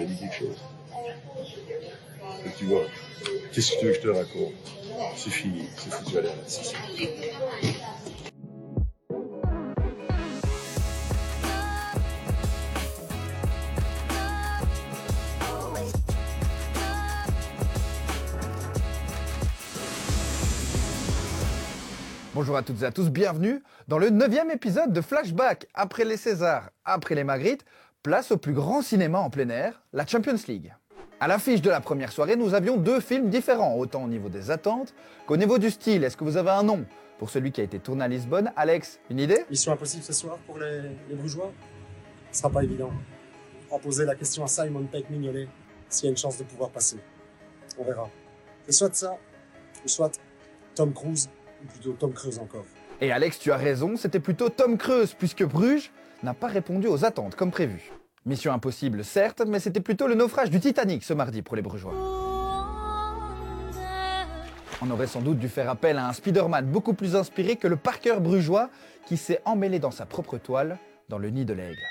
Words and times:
Quelque 0.00 0.34
chose. 0.34 0.56
Et 2.46 2.50
tu 2.56 2.64
vois, 2.64 2.84
qu'est-ce 3.52 3.72
que 3.72 3.80
tu 3.80 3.86
veux 3.86 3.92
que 3.92 3.96
je 3.98 4.00
te 4.00 4.08
raconte? 4.08 4.54
C'est 5.14 5.28
fini, 5.28 5.68
c'est 5.76 5.92
foutu 5.92 6.16
à 6.16 6.22
l'air. 6.22 6.32
Bonjour 22.32 22.56
à 22.56 22.62
toutes 22.62 22.80
et 22.80 22.86
à 22.86 22.90
tous, 22.90 23.10
bienvenue 23.10 23.62
dans 23.86 23.98
le 23.98 24.08
neuvième 24.08 24.50
épisode 24.50 24.94
de 24.94 25.02
Flashback. 25.02 25.66
Après 25.74 26.06
les 26.06 26.16
Césars, 26.16 26.70
après 26.86 27.14
les 27.14 27.24
Magritte, 27.24 27.66
place 28.02 28.30
au 28.32 28.38
plus 28.38 28.54
grand 28.54 28.80
cinéma 28.80 29.18
en 29.18 29.28
plein 29.28 29.48
air, 29.50 29.82
la 29.92 30.06
Champions 30.06 30.38
League. 30.48 30.72
À 31.20 31.28
l'affiche 31.28 31.60
de 31.60 31.68
la 31.68 31.80
première 31.80 32.12
soirée, 32.12 32.34
nous 32.34 32.54
avions 32.54 32.78
deux 32.78 33.00
films 33.00 33.28
différents, 33.28 33.76
autant 33.76 34.04
au 34.04 34.08
niveau 34.08 34.30
des 34.30 34.50
attentes 34.50 34.94
qu'au 35.26 35.36
niveau 35.36 35.58
du 35.58 35.70
style. 35.70 36.02
Est-ce 36.02 36.16
que 36.16 36.24
vous 36.24 36.38
avez 36.38 36.50
un 36.50 36.62
nom 36.62 36.86
pour 37.18 37.28
celui 37.28 37.52
qui 37.52 37.60
a 37.60 37.64
été 37.64 37.78
tourné 37.78 38.04
à 38.04 38.08
Lisbonne? 38.08 38.52
Alex, 38.56 39.00
une 39.10 39.20
idée? 39.20 39.44
Mission 39.50 39.72
impossible 39.72 40.02
ce 40.02 40.14
soir 40.14 40.38
pour 40.46 40.58
les, 40.58 40.80
les 41.10 41.14
Brugeois? 41.14 41.52
Ce 42.32 42.38
sera 42.38 42.48
pas 42.48 42.64
évident. 42.64 42.90
On 43.70 43.76
va 43.76 43.82
poser 43.82 44.06
la 44.06 44.14
question 44.14 44.44
à 44.44 44.46
Simon 44.46 44.86
Peck 44.90 45.10
Mignolet 45.10 45.46
s'il 45.90 46.06
y 46.06 46.08
a 46.08 46.10
une 46.10 46.16
chance 46.16 46.38
de 46.38 46.44
pouvoir 46.44 46.70
passer. 46.70 46.96
On 47.76 47.84
verra. 47.84 48.08
C'est 48.64 48.72
soit 48.72 48.94
ça, 48.94 49.18
ou 49.84 49.88
soit 49.88 50.18
Tom 50.74 50.94
Cruise, 50.94 51.28
ou 51.62 51.66
plutôt 51.66 51.92
Tom 51.92 52.14
Cruise 52.14 52.38
encore. 52.38 52.64
Et 53.02 53.12
Alex, 53.12 53.38
tu 53.38 53.52
as 53.52 53.56
raison, 53.56 53.96
c'était 53.96 54.20
plutôt 54.20 54.48
Tom 54.48 54.78
Cruise, 54.78 55.12
puisque 55.12 55.44
Bruges 55.44 55.92
n'a 56.22 56.34
pas 56.34 56.48
répondu 56.48 56.86
aux 56.86 57.04
attentes 57.04 57.34
comme 57.34 57.50
prévu. 57.50 57.90
Mission 58.26 58.52
impossible, 58.52 59.04
certes, 59.04 59.42
mais 59.46 59.60
c'était 59.60 59.80
plutôt 59.80 60.06
le 60.06 60.14
naufrage 60.14 60.50
du 60.50 60.60
Titanic 60.60 61.02
ce 61.02 61.14
mardi 61.14 61.42
pour 61.42 61.56
les 61.56 61.62
Brugeois. 61.62 61.94
On 64.82 64.90
aurait 64.90 65.06
sans 65.06 65.20
doute 65.20 65.38
dû 65.38 65.48
faire 65.48 65.68
appel 65.68 65.98
à 65.98 66.08
un 66.08 66.12
Spider-Man 66.12 66.66
beaucoup 66.66 66.94
plus 66.94 67.14
inspiré 67.14 67.56
que 67.56 67.68
le 67.68 67.76
Parker 67.76 68.16
brugeois 68.20 68.70
qui 69.06 69.18
s'est 69.18 69.40
emmêlé 69.44 69.78
dans 69.78 69.90
sa 69.90 70.06
propre 70.06 70.38
toile 70.38 70.78
dans 71.10 71.18
le 71.18 71.28
nid 71.28 71.44
de 71.44 71.52
l'aigle. 71.52 71.82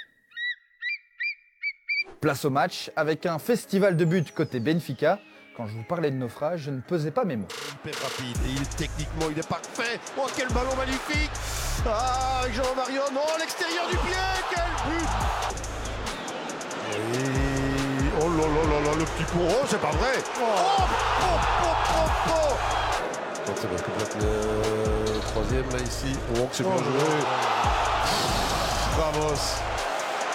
Place 2.20 2.46
au 2.46 2.50
match 2.50 2.92
avec 2.96 3.26
un 3.26 3.38
festival 3.38 3.96
de 3.96 4.06
buts 4.06 4.26
côté 4.36 4.60
Benfica. 4.60 5.20
Quand 5.60 5.68
je 5.68 5.74
vous 5.74 5.84
parlais 5.84 6.10
de 6.10 6.16
naufrage, 6.16 6.62
je 6.62 6.72
ne 6.72 6.80
pesais 6.80 7.12
pas 7.12 7.26
mes 7.26 7.36
mots. 7.36 7.46
hyper 7.84 8.02
rapide 8.02 8.38
il 8.48 8.66
techniquement 8.78 9.26
il 9.30 9.38
est 9.38 9.46
parfait. 9.46 10.00
Oh 10.18 10.26
quel 10.34 10.48
ballon 10.54 10.74
magnifique 10.78 11.32
Ah 11.86 12.40
avec 12.44 12.54
Jean 12.54 12.74
Mario, 12.78 13.02
non 13.12 13.20
à 13.36 13.40
l'extérieur 13.40 13.86
du 13.90 13.98
pied, 13.98 14.16
quel 14.50 14.72
but 14.88 15.10
Et 16.96 18.08
oh 18.22 18.30
là 18.30 18.48
là 18.48 18.64
là 18.70 18.80
là 18.86 18.96
le 19.00 19.04
petit 19.04 19.26
pour 19.34 19.42
oh 19.50 19.66
c'est 19.68 19.82
pas 19.82 19.92
vrai 19.92 20.24
Oh 20.40 20.44
oh 20.48 20.86
oh 21.24 21.76
oh 21.98 22.10
oh 22.30 22.56
le 24.22 25.20
troisième 25.20 25.70
là 25.72 25.80
ici. 25.84 26.18
Oh, 26.38 26.48
c'est 26.54 26.64
bien 26.64 26.78
joué. 26.78 26.84
Vamos 28.96 29.69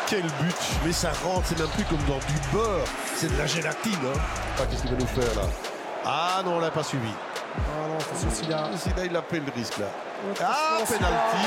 Quel 0.07 0.23
but 0.23 0.57
Mais 0.85 0.93
ça 0.93 1.11
rentre, 1.25 1.47
c'est 1.47 1.59
même 1.59 1.69
plus 1.69 1.85
comme 1.85 2.03
dans 2.07 2.19
du 2.19 2.35
beurre, 2.53 2.85
c'est 3.17 3.33
de 3.33 3.39
la 3.39 3.47
gélatine 3.47 3.93
hein. 4.05 4.19
Ah, 4.59 4.63
Qu'est-ce 4.71 4.83
qu'il 4.83 4.91
va 4.91 4.99
nous 4.99 5.07
faire 5.07 5.35
là 5.35 5.49
Ah 6.05 6.43
non 6.45 6.57
on 6.57 6.61
l'a 6.61 6.71
pas 6.71 6.83
suivi. 6.83 7.09
Ah 7.57 7.89
non, 7.89 7.99
c'est. 8.15 8.29
Ici 8.29 8.51
là, 8.97 9.05
il 9.05 9.17
a 9.17 9.23
pris 9.23 9.41
le 9.41 9.51
risque 9.55 9.79
là. 9.79 9.87
Ah 10.41 10.79
penalty 10.87 11.47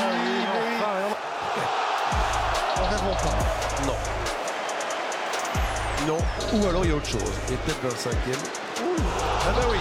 On 2.76 2.84
répond 2.84 3.16
pas. 3.22 3.86
Non. 3.86 3.96
Non. 6.06 6.18
Ou 6.54 6.66
alors 6.68 6.84
il 6.84 6.90
y 6.90 6.92
a 6.94 6.96
autre 6.96 7.08
chose. 7.08 7.32
Et 7.50 7.56
peut-être 7.56 7.82
dans 7.82 7.90
le 7.90 7.96
cinquième. 7.96 8.40
Ah 8.78 9.52
bah 9.54 9.66
oui 9.70 9.78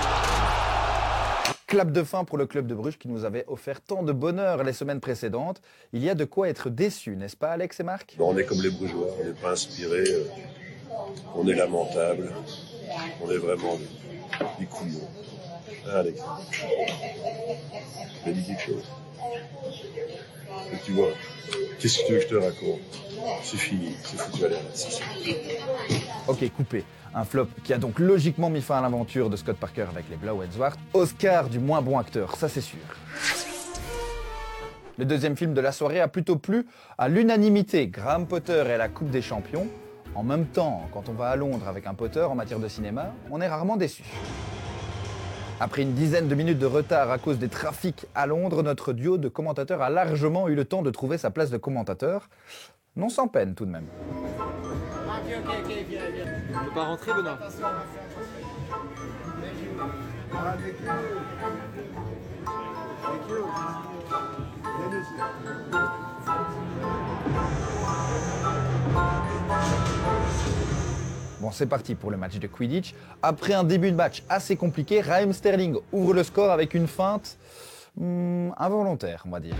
Clap 1.68 1.92
de 1.92 2.02
fin 2.02 2.24
pour 2.24 2.38
le 2.38 2.46
club 2.46 2.66
de 2.66 2.74
Bruges 2.74 2.98
qui 2.98 3.10
nous 3.10 3.26
avait 3.26 3.44
offert 3.48 3.82
tant 3.82 4.02
de 4.02 4.14
bonheur 4.14 4.64
les 4.64 4.72
semaines 4.72 5.02
précédentes. 5.02 5.62
Il 5.92 6.02
y 6.02 6.10
a 6.10 6.16
de 6.16 6.24
quoi 6.24 6.48
être 6.48 6.70
déçu, 6.70 7.18
n'est-ce 7.18 7.36
pas 7.36 7.52
Alex 7.52 7.82
et 7.82 7.84
Marc? 7.84 8.16
On 8.20 8.38
est 8.38 8.46
comme 8.46 8.62
les 8.62 8.70
Brugeois, 8.70 9.10
on 9.20 9.26
n'est 9.26 9.34
pas 9.34 9.52
inspiré, 9.52 10.00
euh, 10.00 10.24
on 11.36 11.46
est 11.46 11.56
lamentable, 11.56 12.32
on 13.22 13.30
est 13.30 13.38
vraiment 13.38 13.78
des, 14.60 14.66
couillons. 14.66 15.10
Hein, 15.88 15.96
Alex 15.96 16.22
Je 18.26 18.32
dit 18.32 18.46
quelque 18.46 18.62
chose. 18.62 18.86
Et 20.74 20.78
tu 20.86 20.94
vois, 20.94 21.10
qu'est-ce 21.80 22.00
que 22.00 22.08
tu 22.08 22.14
veux 22.14 22.20
que 22.20 22.24
je 22.24 22.30
te 22.30 22.36
raconte? 22.36 22.80
C'est 23.44 23.58
fini, 23.58 23.96
c'est 24.04 24.18
foutu 24.18 24.42
l'air 24.42 24.52
là. 24.52 25.34
Ok, 26.28 26.50
coupé. 26.56 26.84
Un 27.14 27.24
flop 27.26 27.48
qui 27.64 27.74
a 27.74 27.78
donc 27.78 28.00
logiquement 28.00 28.50
mis 28.50 28.62
fin 28.62 28.78
à 28.78 28.82
l'aventure 28.82 29.30
de 29.30 29.36
Scott 29.38 29.58
Parker 29.58 29.86
avec 29.90 30.06
les 30.10 30.18
Blau 30.18 30.42
Zwart. 30.52 30.78
Oscar 30.94 31.50
du 31.50 31.60
moins 31.60 31.82
bon 31.82 31.98
acteur, 31.98 32.36
ça 32.36 32.48
c'est 32.48 32.62
sûr. 32.62 32.80
Le 34.98 35.06
deuxième 35.06 35.38
film 35.38 35.54
de 35.54 35.62
la 35.62 35.72
soirée 35.72 36.00
a 36.00 36.08
plutôt 36.08 36.38
plu 36.38 36.66
à 36.98 37.08
l'unanimité. 37.08 37.88
Graham 37.88 38.28
Potter 38.28 38.64
et 38.74 38.78
la 38.78 38.90
Coupe 38.90 39.10
des 39.10 39.22
Champions. 39.22 39.68
En 40.16 40.24
même 40.24 40.46
temps, 40.48 40.90
quand 40.92 41.10
on 41.10 41.14
va 41.14 41.30
à 41.30 41.36
Londres 41.36 41.68
avec 41.68 41.86
un 41.86 41.94
Potter 41.94 42.22
en 42.22 42.34
matière 42.34 42.60
de 42.60 42.68
cinéma, 42.68 43.14
on 43.30 43.40
est 43.40 43.48
rarement 43.48 43.78
déçu. 43.78 44.04
Après 45.60 45.82
une 45.82 45.94
dizaine 45.94 46.28
de 46.28 46.36
minutes 46.36 46.60
de 46.60 46.68
retard 46.68 47.10
à 47.10 47.18
cause 47.18 47.40
des 47.40 47.50
trafics 47.50 48.06
à 48.14 48.28
Londres, 48.28 48.62
notre 48.62 48.94
duo 48.94 49.18
de 49.18 49.28
commentateurs 49.28 49.82
a 49.82 49.90
largement 49.90 50.48
eu 50.48 50.54
le 50.54 50.66
temps 50.66 50.84
de 50.84 50.92
trouver 50.92 51.18
sa 51.18 51.32
place 51.32 51.50
de 51.50 51.58
commentateur. 51.58 52.30
Non 52.96 53.10
sans 53.10 53.28
peine 53.28 53.56
tout 53.56 53.66
de 53.66 53.72
même. 53.72 53.88
On 56.54 56.66
peut 56.66 56.72
pas 56.76 56.84
rentrer, 56.84 57.12
Benoît? 57.14 57.40
Bon, 71.48 71.54
c'est 71.54 71.66
parti 71.66 71.96
pour 71.96 72.12
le 72.12 72.18
match 72.18 72.40
de 72.40 72.48
Quidditch. 72.48 72.94
Après 73.22 73.54
un 73.54 73.64
début 73.64 73.90
de 73.90 73.96
match 73.96 74.22
assez 74.28 74.58
compliqué, 74.58 75.00
Raheem 75.00 75.32
Sterling 75.32 75.78
ouvre 75.94 76.14
le 76.14 76.24
score 76.24 76.52
avec 76.52 76.74
une 76.74 76.88
feinte 76.88 77.38
hmm, 77.96 78.50
involontaire, 78.58 79.24
on 79.26 79.30
va 79.30 79.40
dire. 79.40 79.56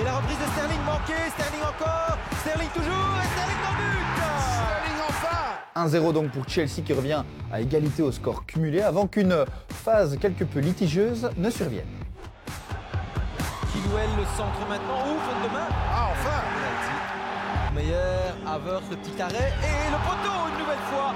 Et 0.00 0.04
la 0.04 0.16
reprise 0.16 0.38
de 0.38 0.50
Sterling 0.52 0.80
manquée, 0.86 1.28
Sterling 1.28 1.60
encore, 1.60 2.16
Sterling 2.40 2.70
toujours, 2.72 3.18
et 3.20 3.26
Sterling 3.34 3.60
dans 3.62 3.76
le 3.76 3.84
but 3.84 4.16
Sterling 4.48 4.98
enfin 5.10 6.08
1-0 6.08 6.12
donc 6.14 6.30
pour 6.30 6.48
Chelsea 6.48 6.80
qui 6.82 6.94
revient 6.94 7.22
à 7.52 7.60
égalité 7.60 8.00
au 8.00 8.10
score 8.10 8.46
cumulé 8.46 8.80
avant 8.80 9.06
qu'une 9.06 9.44
phase 9.68 10.16
quelque 10.18 10.44
peu 10.44 10.60
litigieuse 10.60 11.28
ne 11.36 11.50
survienne. 11.50 11.84
Le 13.84 14.24
centre 14.36 14.68
maintenant, 14.68 15.02
ouf, 15.14 15.22
faute 15.22 15.50
de 15.50 15.54
main 15.54 15.66
Ah 15.70 16.08
enfin 16.12 17.03
Meilleur, 17.74 18.36
Havertz, 18.46 18.84
le 18.90 18.96
petit 18.96 19.20
arrêt, 19.20 19.52
et 19.62 19.90
le 19.90 19.98
poteau 20.04 20.48
une 20.52 20.60
nouvelle 20.60 20.78
fois 20.90 21.12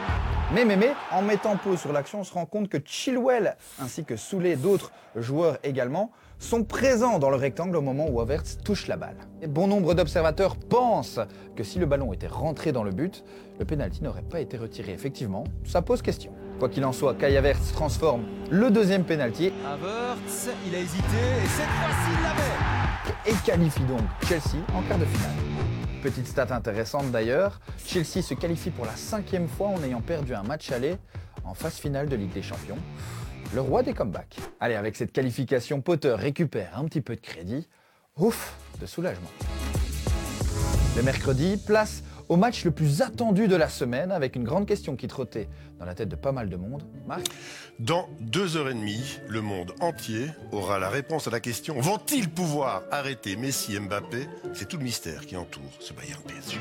Mais, 0.52 0.64
mais, 0.64 0.76
mais, 0.76 0.92
en 1.12 1.22
mettant 1.22 1.56
pause 1.56 1.78
sur 1.78 1.92
l'action, 1.92 2.20
on 2.20 2.24
se 2.24 2.34
rend 2.34 2.46
compte 2.46 2.68
que 2.68 2.78
Chilwell 2.84 3.56
ainsi 3.80 4.04
que 4.04 4.16
Soulé, 4.16 4.56
d'autres 4.56 4.90
joueurs 5.14 5.58
également, 5.62 6.10
sont 6.40 6.64
présents 6.64 7.20
dans 7.20 7.30
le 7.30 7.36
rectangle 7.36 7.76
au 7.76 7.80
moment 7.80 8.08
où 8.10 8.20
Havertz 8.20 8.58
touche 8.64 8.88
la 8.88 8.96
balle. 8.96 9.16
Et 9.40 9.46
bon 9.46 9.68
nombre 9.68 9.94
d'observateurs 9.94 10.56
pensent 10.56 11.20
que 11.54 11.62
si 11.62 11.78
le 11.78 11.86
ballon 11.86 12.12
était 12.12 12.26
rentré 12.26 12.72
dans 12.72 12.82
le 12.82 12.90
but, 12.90 13.24
le 13.58 13.64
pénalty 13.64 14.02
n'aurait 14.02 14.22
pas 14.22 14.40
été 14.40 14.56
retiré. 14.56 14.92
Effectivement, 14.92 15.44
ça 15.64 15.82
pose 15.82 16.02
question. 16.02 16.32
Quoi 16.58 16.68
qu'il 16.68 16.84
en 16.84 16.92
soit, 16.92 17.14
Kai 17.14 17.36
Havertz 17.36 17.72
transforme 17.72 18.24
le 18.50 18.70
deuxième 18.70 19.04
pénalty 19.04 19.52
Havertz, 19.64 20.48
il 20.66 20.74
a 20.74 20.78
hésité, 20.78 21.02
et 21.06 21.46
cette 21.46 21.66
fois-ci 21.66 22.10
il 22.16 22.22
l'avait 22.22 22.78
et 23.26 23.34
qualifie 23.44 23.84
donc 23.84 24.00
Chelsea 24.26 24.58
en 24.74 24.82
quart 24.82 24.98
de 24.98 25.04
finale. 25.04 25.47
Petite 26.08 26.26
stat 26.26 26.46
intéressante 26.52 27.10
d'ailleurs, 27.10 27.60
Chelsea 27.84 28.22
se 28.22 28.32
qualifie 28.32 28.70
pour 28.70 28.86
la 28.86 28.96
cinquième 28.96 29.46
fois 29.46 29.68
en 29.68 29.82
ayant 29.82 30.00
perdu 30.00 30.32
un 30.32 30.42
match 30.42 30.72
aller 30.72 30.96
en 31.44 31.52
phase 31.52 31.74
finale 31.74 32.08
de 32.08 32.16
Ligue 32.16 32.32
des 32.32 32.40
Champions. 32.40 32.78
Le 33.54 33.60
roi 33.60 33.82
des 33.82 33.92
comebacks. 33.92 34.38
Allez, 34.58 34.74
avec 34.74 34.96
cette 34.96 35.12
qualification, 35.12 35.82
Potter 35.82 36.14
récupère 36.14 36.78
un 36.78 36.86
petit 36.86 37.02
peu 37.02 37.14
de 37.14 37.20
crédit. 37.20 37.68
Ouf, 38.16 38.56
de 38.80 38.86
soulagement. 38.86 39.28
Le 40.96 41.02
mercredi, 41.02 41.58
place 41.58 42.02
au 42.28 42.36
match 42.36 42.64
le 42.64 42.70
plus 42.70 43.02
attendu 43.02 43.48
de 43.48 43.56
la 43.56 43.68
semaine 43.68 44.12
avec 44.12 44.36
une 44.36 44.44
grande 44.44 44.66
question 44.66 44.96
qui 44.96 45.08
trottait 45.08 45.48
dans 45.78 45.84
la 45.84 45.94
tête 45.94 46.08
de 46.08 46.16
pas 46.16 46.32
mal 46.32 46.48
de 46.48 46.56
monde. 46.56 46.82
Marc 47.06 47.26
Dans 47.78 48.08
deux 48.20 48.56
heures 48.56 48.68
et 48.68 48.74
demie, 48.74 49.18
le 49.28 49.40
monde 49.40 49.72
entier 49.80 50.26
aura 50.52 50.78
la 50.78 50.88
réponse 50.88 51.26
à 51.26 51.30
la 51.30 51.40
question 51.40 51.80
vont-ils 51.80 52.28
pouvoir 52.28 52.82
arrêter 52.90 53.36
Messi 53.36 53.76
et 53.76 53.80
Mbappé? 53.80 54.26
C'est 54.52 54.68
tout 54.68 54.76
le 54.76 54.84
mystère 54.84 55.26
qui 55.26 55.36
entoure 55.36 55.62
ce 55.80 55.92
Bayern 55.92 56.20
PSG. 56.22 56.58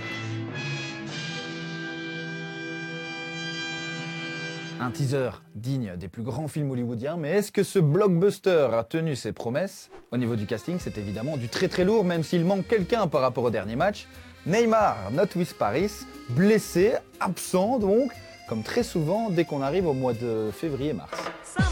Un 4.79 4.91
teaser 4.91 5.31
digne 5.55 5.95
des 5.97 6.07
plus 6.07 6.21
grands 6.21 6.47
films 6.47 6.69
hollywoodiens, 6.69 7.17
mais 7.17 7.31
est-ce 7.31 7.51
que 7.51 7.63
ce 7.63 7.79
blockbuster 7.79 8.69
a 8.73 8.83
tenu 8.83 9.15
ses 9.15 9.31
promesses? 9.31 9.89
Au 10.11 10.17
niveau 10.17 10.35
du 10.35 10.45
casting, 10.45 10.77
c'est 10.79 10.99
évidemment 10.99 11.35
du 11.35 11.49
très 11.49 11.67
très 11.67 11.83
lourd, 11.83 12.05
même 12.05 12.21
s'il 12.21 12.45
manque 12.45 12.67
quelqu'un 12.67 13.07
par 13.07 13.21
rapport 13.21 13.43
au 13.43 13.49
dernier 13.49 13.75
match. 13.75 14.07
Neymar, 14.47 15.11
not 15.11 15.27
with 15.35 15.53
Paris, 15.57 16.05
blessé, 16.29 16.93
absent 17.19 17.79
donc, 17.79 18.13
comme 18.47 18.63
très 18.63 18.81
souvent 18.83 19.29
dès 19.29 19.43
qu'on 19.43 19.61
arrive 19.61 19.85
au 19.87 19.91
mois 19.91 20.13
de 20.13 20.51
février-mars. 20.53 21.11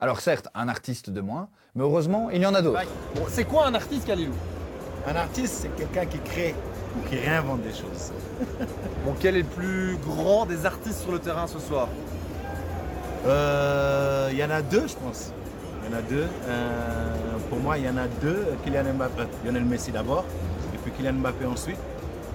Alors 0.00 0.20
certes, 0.20 0.48
un 0.56 0.68
artiste 0.68 1.10
de 1.10 1.20
moins, 1.20 1.48
mais 1.76 1.84
heureusement, 1.84 2.28
il 2.30 2.42
y 2.42 2.46
en 2.46 2.54
a 2.54 2.62
d'autres. 2.62 2.82
C'est 3.28 3.44
quoi 3.44 3.66
un 3.66 3.74
artiste, 3.74 4.04
Kalilou? 4.04 4.32
Un 5.06 5.14
artiste, 5.14 5.54
c'est 5.62 5.76
quelqu'un 5.76 6.06
qui 6.06 6.18
crée 6.18 6.56
ou 6.96 7.08
qui 7.08 7.14
réinvente 7.14 7.62
des 7.62 7.70
choses. 7.70 8.10
Bon, 9.04 9.14
quel 9.20 9.36
est 9.36 9.42
le 9.42 9.44
plus 9.44 9.96
grand 10.04 10.44
des 10.44 10.66
artistes 10.66 11.02
sur 11.02 11.12
le 11.12 11.20
terrain 11.20 11.46
ce 11.46 11.60
soir? 11.60 11.86
Euh, 13.26 14.28
Il 14.32 14.38
y 14.38 14.42
en 14.42 14.50
a 14.50 14.60
deux, 14.60 14.88
je 14.88 14.94
pense. 14.96 15.32
Il 15.88 15.92
y 15.92 15.96
en 15.96 15.98
a 15.98 16.02
deux. 16.02 16.26
Euh, 16.48 17.14
pour 17.48 17.58
moi, 17.60 17.78
il 17.78 17.84
y 17.84 17.88
en 17.88 17.96
a 17.96 18.06
deux. 18.20 18.46
Kylian 18.64 18.94
Mbappé, 18.94 19.22
Lionel 19.44 19.64
Messi 19.64 19.90
d'abord, 19.90 20.24
et 20.74 20.78
puis 20.78 20.92
Kylian 20.92 21.14
Mbappé 21.14 21.46
ensuite. 21.46 21.78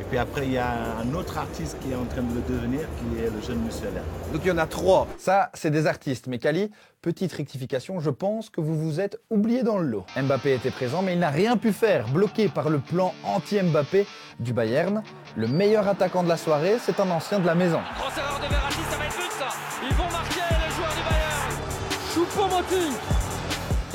Et 0.02 0.04
puis 0.06 0.18
après, 0.18 0.48
il 0.48 0.54
y 0.54 0.58
a 0.58 0.74
un 1.00 1.14
autre 1.14 1.38
artiste 1.38 1.78
qui 1.80 1.92
est 1.92 1.96
en 1.96 2.06
train 2.06 2.24
de 2.24 2.34
le 2.34 2.42
devenir, 2.42 2.82
qui 2.98 3.24
est 3.24 3.30
le 3.30 3.42
jeune 3.46 3.64
monsieur 3.64 3.90
là. 3.94 4.02
Donc 4.32 4.42
il 4.44 4.48
y 4.48 4.52
en 4.52 4.58
a 4.58 4.66
trois. 4.66 5.08
Ça, 5.20 5.52
c'est 5.54 5.70
des 5.70 5.86
artistes. 5.86 6.26
Mais 6.28 6.40
Kali, 6.40 6.72
petite 7.02 7.32
rectification, 7.32 8.00
je 8.00 8.10
pense 8.10 8.50
que 8.50 8.60
vous 8.60 8.76
vous 8.76 9.00
êtes 9.00 9.20
oublié 9.30 9.62
dans 9.62 9.78
le 9.78 9.86
lot. 9.86 10.06
Mbappé 10.18 10.56
était 10.56 10.72
présent, 10.72 11.04
mais 11.04 11.14
il 11.14 11.20
n'a 11.20 11.30
rien 11.30 11.56
pu 11.56 11.74
faire, 11.74 12.08
bloqué 12.10 12.50
par 12.50 12.72
le 12.72 12.80
plan 12.80 13.14
anti-Mbappé 13.24 14.08
du 14.40 14.52
Bayern. 14.52 15.04
Le 15.36 15.48
meilleur 15.48 15.88
attaquant 15.88 16.24
de 16.24 16.30
la 16.30 16.38
soirée, 16.38 16.78
c'est 16.84 17.00
un 17.00 17.10
ancien 17.12 17.40
de 17.40 17.46
la 17.46 17.54
maison. 17.54 17.82
Grosse 18.00 18.18
erreur 18.18 18.40
de 18.40 18.50
Verratti, 18.50 18.80
ça 18.90 18.98
va 18.98 19.06
être 19.06 19.16
but 19.16 19.32
ça 19.32 19.48
Ils 19.88 19.96
vont 19.96 20.10
marquer 20.10 20.42
les 20.50 20.76
joueurs 20.76 20.94
du 20.96 21.04
Bayern 21.04 21.34
Choupo-Moting 22.14 23.23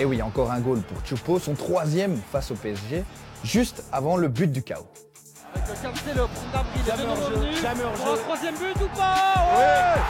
Et 0.01 0.05
oui, 0.05 0.23
encore 0.23 0.53
un 0.53 0.61
goal 0.61 0.81
pour 0.81 1.05
Choupo, 1.05 1.41
son 1.41 1.55
troisième 1.55 2.17
face 2.31 2.53
au 2.53 2.55
PSG, 2.55 3.03
juste 3.43 3.83
avant 3.91 4.17
le 4.17 4.29
but 4.29 4.51
du 4.51 4.63
chaos. 4.63 4.87
Avec 5.55 5.69
le 5.69 5.75
Cancelo, 5.75 6.29
Gnabry, 6.53 7.83
troisième 8.25 8.55
but 8.55 8.77
ou 8.77 8.97
pas 8.97 9.35
Ouais, 9.57 10.01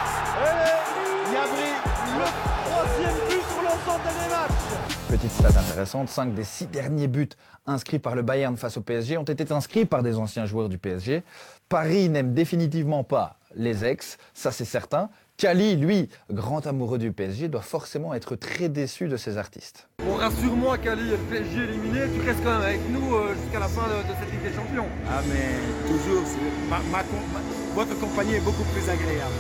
Gnabry, 1.30 1.70
le 2.18 2.70
troisième 2.70 3.14
but 3.30 3.44
sur 3.50 3.62
l'ensemble 3.62 4.04
des 4.04 4.30
matchs. 4.30 5.08
Petite 5.08 5.30
stat 5.30 5.58
intéressante, 5.58 6.10
5 6.10 6.34
des 6.34 6.44
6 6.44 6.66
derniers 6.66 7.08
buts 7.08 7.30
inscrits 7.64 7.98
par 7.98 8.14
le 8.14 8.20
Bayern 8.20 8.58
face 8.58 8.76
au 8.76 8.82
PSG 8.82 9.16
ont 9.16 9.22
été 9.22 9.50
inscrits 9.54 9.86
par 9.86 10.02
des 10.02 10.18
anciens 10.18 10.44
joueurs 10.44 10.68
du 10.68 10.76
PSG. 10.76 11.22
Paris 11.70 12.10
n'aime 12.10 12.34
définitivement 12.34 13.04
pas 13.04 13.38
les 13.54 13.86
ex, 13.86 14.18
ça 14.34 14.52
c'est 14.52 14.66
certain. 14.66 15.08
Kali, 15.38 15.76
lui, 15.76 16.08
grand 16.32 16.66
amoureux 16.66 16.98
du 16.98 17.12
PSG, 17.12 17.46
doit 17.46 17.60
forcément 17.62 18.12
être 18.12 18.34
très 18.34 18.68
déçu 18.68 19.06
de 19.06 19.16
ses 19.16 19.38
artistes. 19.38 19.88
Bon, 20.04 20.14
rassure-moi, 20.16 20.78
Kali, 20.78 21.10
le 21.10 21.16
PSG 21.16 21.62
éliminé, 21.62 22.00
tu 22.12 22.20
restes 22.26 22.42
quand 22.42 22.50
même 22.58 22.62
avec 22.62 22.80
nous 22.90 23.14
euh, 23.14 23.36
jusqu'à 23.40 23.60
la 23.60 23.68
fin 23.68 23.82
de, 23.82 24.02
de 24.02 24.14
cette 24.18 24.32
Ligue 24.32 24.42
des 24.42 24.52
Champions. 24.52 24.86
Ah, 25.08 25.20
mais 25.28 25.86
toujours, 25.86 26.24
c'est- 26.26 26.68
ma- 26.68 26.80
ma 26.90 27.04
com- 27.04 27.20
ma- 27.32 27.74
votre 27.80 27.96
compagnie 28.00 28.34
est 28.34 28.40
beaucoup 28.40 28.64
plus 28.64 28.82
agréable. 28.90 29.32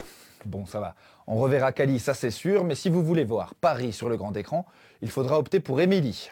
Bon, 0.44 0.66
ça 0.66 0.78
va. 0.78 0.94
On 1.26 1.36
reverra 1.36 1.72
Kali, 1.72 1.98
ça 1.98 2.12
c'est 2.12 2.30
sûr, 2.30 2.64
mais 2.64 2.74
si 2.74 2.90
vous 2.90 3.02
voulez 3.02 3.24
voir 3.24 3.54
Paris 3.54 3.94
sur 3.94 4.10
le 4.10 4.18
grand 4.18 4.36
écran, 4.36 4.66
il 5.00 5.10
faudra 5.10 5.38
opter 5.38 5.58
pour 5.58 5.80
Émilie. 5.80 6.30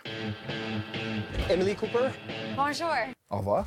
Emily 1.49 1.75
Cooper? 1.75 2.11
Bonjour. 2.55 2.91
Au 3.31 3.39
revoir. 3.39 3.65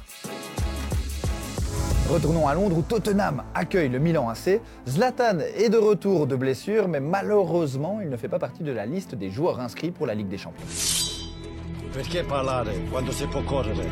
Retournons 2.09 2.47
à 2.47 2.53
Londres 2.53 2.77
où 2.77 2.83
Tottenham 2.83 3.43
accueille 3.55 3.89
le 3.89 3.97
Milan 3.97 4.29
AC. 4.29 4.61
Zlatan 4.87 5.39
est 5.39 5.69
de 5.69 5.77
retour 5.77 6.27
de 6.27 6.35
blessure, 6.35 6.87
mais 6.87 6.99
malheureusement, 6.99 7.99
il 7.99 8.09
ne 8.09 8.17
fait 8.17 8.27
pas 8.27 8.37
partie 8.37 8.61
de 8.61 8.71
la 8.71 8.85
liste 8.85 9.15
des 9.15 9.31
joueurs 9.31 9.59
inscrits 9.59 9.89
pour 9.89 10.05
la 10.05 10.13
Ligue 10.13 10.27
des 10.27 10.37
Champions. 10.37 10.65
Perché 11.91 12.23
parlare 12.23 12.67
quando 12.91 13.11
si 13.11 13.25
può 13.25 13.41
correre? 13.41 13.89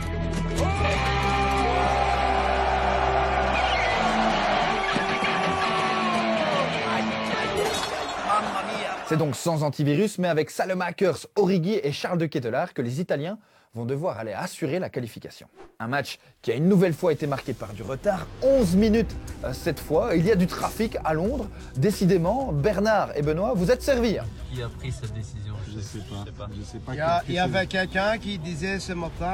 C'est 9.07 9.17
donc 9.17 9.35
sans 9.35 9.63
antivirus, 9.63 10.17
mais 10.17 10.27
avec 10.27 10.49
Salemakers, 10.49 11.27
Origi 11.35 11.79
et 11.81 11.91
Charles 11.91 12.17
de 12.17 12.25
Ketelaar 12.25 12.73
que 12.73 12.81
les 12.81 13.01
Italiens 13.01 13.37
vont 13.75 13.85
devoir 13.85 14.19
aller 14.19 14.33
assurer 14.33 14.77
la 14.77 14.89
qualification. 14.89 15.47
Un 15.79 15.87
match 15.87 16.19
qui 16.43 16.51
a 16.51 16.55
une 16.55 16.69
nouvelle 16.69 16.93
fois 16.93 17.11
été 17.11 17.25
marqué 17.25 17.53
par 17.53 17.73
du 17.73 17.81
retard, 17.81 18.27
11 18.43 18.75
minutes 18.75 19.15
euh, 19.43 19.51
cette 19.51 19.79
fois. 19.79 20.15
Il 20.15 20.23
y 20.25 20.31
a 20.31 20.35
du 20.35 20.45
trafic 20.45 20.95
à 21.03 21.15
Londres. 21.15 21.47
Décidément, 21.75 22.51
Bernard 22.53 23.17
et 23.17 23.23
Benoît, 23.23 23.53
vous 23.55 23.71
êtes 23.71 23.81
servis. 23.81 24.17
Qui 24.53 24.61
a 24.61 24.69
pris 24.69 24.91
cette 24.91 25.13
décision? 25.13 25.55
Je 25.75 25.79
sais 25.79 25.97
pas. 26.37 26.47
Je 26.55 26.63
sais 26.63 26.77
pas. 26.77 26.93
Il 26.93 26.97
y, 26.97 27.01
a- 27.01 27.23
il 27.27 27.33
y 27.33 27.39
avait 27.39 27.65
quelqu'un 27.65 28.19
qui 28.19 28.37
disait 28.37 28.79
ce 28.79 28.93
matin, 28.93 29.25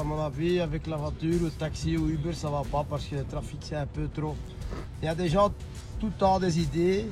à 0.00 0.02
mon 0.04 0.24
avis, 0.24 0.60
avec 0.60 0.86
la 0.86 0.96
voiture, 0.96 1.42
le 1.42 1.50
taxi 1.50 1.96
ou 1.96 2.08
Uber, 2.10 2.32
ça 2.32 2.48
va 2.48 2.62
pas 2.70 2.86
parce 2.88 3.04
que 3.06 3.16
le 3.16 3.24
trafic 3.24 3.58
c'est 3.68 3.74
un 3.76 3.86
peu 3.86 4.06
trop. 4.14 4.36
Il 5.02 5.06
y 5.06 5.08
a 5.08 5.16
des 5.16 5.28
gens 5.28 5.52
tout 6.00 6.06
le 6.06 6.12
temps 6.12 6.40
des 6.40 6.58
idées. 6.58 7.04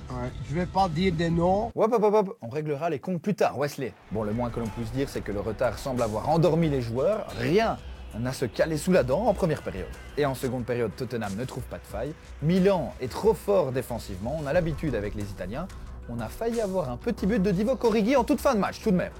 Je 0.49 0.55
vais 0.55 0.67
pas 0.67 0.89
dire 0.89 1.13
des 1.13 1.29
noms. 1.29 1.71
Hop, 1.75 1.93
hop, 1.93 2.03
hop, 2.03 2.15
hop, 2.15 2.39
on 2.41 2.49
réglera 2.49 2.89
les 2.89 2.99
comptes 2.99 3.21
plus 3.21 3.35
tard, 3.35 3.59
Wesley. 3.59 3.93
Bon, 4.11 4.23
le 4.23 4.33
moins 4.33 4.49
que 4.49 4.61
l'on 4.61 4.67
puisse 4.67 4.91
dire, 4.93 5.09
c'est 5.11 5.21
que 5.21 5.31
le 5.31 5.41
retard 5.41 5.79
semble 5.79 6.03
avoir 6.03 6.29
endormi 6.31 6.71
les 6.71 6.81
joueurs. 6.81 7.27
Rien 7.39 7.77
n'a 8.19 8.33
se 8.33 8.47
caler 8.47 8.79
sous 8.79 8.91
la 8.91 9.03
dent 9.03 9.27
en 9.27 9.35
première 9.35 9.63
période. 9.63 9.89
Et 10.17 10.25
en 10.25 10.35
seconde 10.35 10.65
période, 10.65 10.91
Tottenham 10.97 11.35
ne 11.37 11.45
trouve 11.45 11.65
pas 11.65 11.77
de 11.77 11.85
faille. 11.85 12.15
Milan 12.43 12.95
est 13.01 13.13
trop 13.13 13.35
fort 13.35 13.73
défensivement. 13.73 14.41
On 14.43 14.47
a 14.47 14.55
l'habitude 14.55 14.95
avec 14.95 15.15
les 15.15 15.25
Italiens. 15.25 15.69
On 16.09 16.19
a 16.21 16.29
failli 16.29 16.63
avoir 16.63 16.91
un 16.91 16.97
petit 16.97 17.27
but 17.27 17.43
de 17.43 17.51
Divock 17.51 17.85
Origi 17.85 18.17
en 18.17 18.25
toute 18.25 18.41
fin 18.41 18.55
de 18.55 18.61
match, 18.61 18.81
tout 18.83 18.91
de 18.91 18.97
même. 18.97 19.13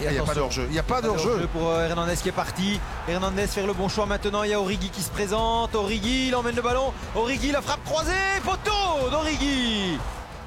Il 0.00 0.08
n'y 0.10 0.18
a 0.18 0.22
pas 0.22 0.34
d'enjeu. 0.34 0.64
Il 0.66 0.72
n'y 0.72 0.78
a 0.78 0.82
pas 0.82 0.96
Pas 0.96 1.02
de 1.02 1.06
d'enjeu. 1.08 1.30
hors-jeu 1.30 1.46
pour 1.48 1.68
euh, 1.70 1.88
Hernandez 1.88 2.14
qui 2.16 2.28
est 2.28 2.32
parti. 2.32 2.80
Hernandez 3.08 3.46
faire 3.46 3.66
le 3.66 3.72
bon 3.72 3.88
choix 3.88 4.06
maintenant. 4.06 4.42
Il 4.44 4.50
y 4.50 4.54
a 4.54 4.60
Origi 4.60 4.90
qui 4.90 5.02
se 5.02 5.10
présente. 5.10 5.74
Origi, 5.74 6.28
il 6.28 6.34
emmène 6.36 6.54
le 6.56 6.62
ballon. 6.62 6.92
Origi, 7.16 7.50
la 7.50 7.60
frappe 7.62 7.82
croisée. 7.84 8.12
Poteau 8.44 9.10
d'Origi. 9.10 9.98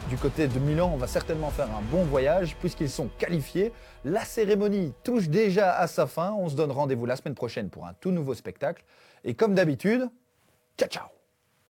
Du 0.10 0.18
côté 0.18 0.48
de 0.48 0.60
Milan, 0.60 0.92
on 0.94 0.98
va 0.98 1.08
certainement 1.08 1.52
faire 1.52 1.68
un 1.68 1.82
bon 1.92 2.04
voyage 2.04 2.56
puisqu'ils 2.60 2.90
sont 2.90 3.10
qualifiés. 3.18 3.72
La 4.04 4.26
cérémonie 4.26 4.94
touche 5.04 5.28
déjà 5.30 5.74
à 5.78 5.88
sa 5.88 6.08
fin. 6.08 6.32
On 6.38 6.50
se 6.50 6.56
donne 6.56 6.72
rendez-vous 6.72 7.06
la 7.06 7.16
semaine 7.16 7.36
prochaine 7.36 7.70
pour 7.70 7.86
un 7.86 7.94
tout 8.00 8.12
nouveau 8.12 8.34
spectacle. 8.34 8.84
Et 9.24 9.34
comme 9.36 9.54
d'habitude, 9.54 10.10
ciao 10.78 10.90
ciao 10.90 11.21